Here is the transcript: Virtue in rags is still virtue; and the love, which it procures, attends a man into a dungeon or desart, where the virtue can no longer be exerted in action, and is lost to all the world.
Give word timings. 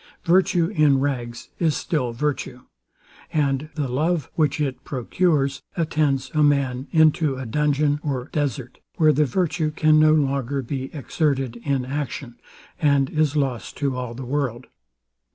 Virtue 0.25 0.65
in 0.69 0.99
rags 0.99 1.49
is 1.59 1.77
still 1.77 2.11
virtue; 2.11 2.61
and 3.31 3.69
the 3.75 3.87
love, 3.87 4.31
which 4.33 4.59
it 4.59 4.83
procures, 4.83 5.61
attends 5.77 6.31
a 6.33 6.41
man 6.41 6.87
into 6.91 7.35
a 7.37 7.45
dungeon 7.45 7.99
or 8.01 8.27
desart, 8.31 8.79
where 8.95 9.13
the 9.13 9.25
virtue 9.25 9.69
can 9.69 9.99
no 9.99 10.15
longer 10.15 10.63
be 10.63 10.91
exerted 10.91 11.57
in 11.57 11.85
action, 11.85 12.39
and 12.79 13.11
is 13.11 13.35
lost 13.35 13.77
to 13.77 13.95
all 13.95 14.15
the 14.15 14.25
world. 14.25 14.65